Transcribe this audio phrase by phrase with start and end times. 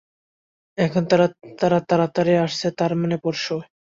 [0.77, 1.03] এখন,
[1.59, 3.55] তারা তারাতাড়ি আসছে তারমানে পরশু।